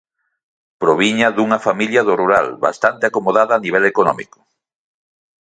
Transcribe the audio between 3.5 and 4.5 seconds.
a nivel económico.